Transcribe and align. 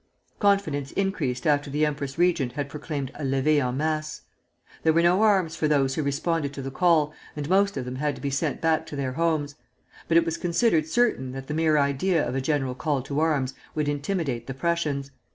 Confidence 0.39 0.91
increased 0.93 1.45
after 1.45 1.69
the 1.69 1.85
empress 1.85 2.17
regent 2.17 2.53
had 2.53 2.69
proclaimed 2.69 3.11
a 3.13 3.21
levée 3.23 3.63
en 3.63 3.77
masse. 3.77 4.21
There 4.81 4.93
were 4.93 5.03
no 5.03 5.21
arms 5.21 5.55
for 5.55 5.67
those 5.67 5.93
who 5.93 6.01
responded 6.01 6.53
to 6.55 6.63
the 6.63 6.71
call, 6.71 7.13
and 7.35 7.47
most 7.47 7.77
of 7.77 7.85
them 7.85 7.97
had 7.97 8.15
to 8.15 8.21
be 8.21 8.31
sent 8.31 8.61
back 8.61 8.87
to 8.87 8.95
their 8.95 9.11
homes; 9.11 9.53
but 10.07 10.17
it 10.17 10.25
was 10.25 10.37
considered 10.37 10.87
certain 10.87 11.33
that 11.33 11.45
the 11.45 11.53
mere 11.53 11.77
idea 11.77 12.27
of 12.27 12.33
a 12.33 12.41
general 12.41 12.73
call 12.73 13.03
to 13.03 13.19
arms 13.19 13.53
would 13.75 13.87
intimidate 13.87 14.47
the 14.47 14.55
Prussians. 14.55 15.11